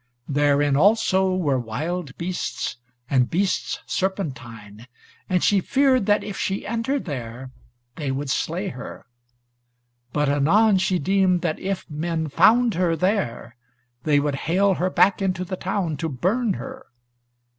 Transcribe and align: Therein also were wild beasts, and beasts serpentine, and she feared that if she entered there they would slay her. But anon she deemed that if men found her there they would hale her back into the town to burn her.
Therein 0.27 0.75
also 0.75 1.35
were 1.35 1.59
wild 1.59 2.17
beasts, 2.17 2.77
and 3.07 3.29
beasts 3.29 3.77
serpentine, 3.85 4.87
and 5.29 5.43
she 5.43 5.61
feared 5.61 6.07
that 6.07 6.23
if 6.23 6.39
she 6.39 6.65
entered 6.65 7.05
there 7.05 7.51
they 7.97 8.09
would 8.09 8.31
slay 8.31 8.69
her. 8.69 9.05
But 10.11 10.27
anon 10.27 10.79
she 10.79 10.97
deemed 10.97 11.41
that 11.41 11.59
if 11.59 11.87
men 11.87 12.29
found 12.29 12.73
her 12.73 12.95
there 12.95 13.55
they 14.01 14.19
would 14.19 14.33
hale 14.49 14.73
her 14.73 14.89
back 14.89 15.21
into 15.21 15.45
the 15.45 15.55
town 15.55 15.97
to 15.97 16.09
burn 16.09 16.53
her. 16.53 16.87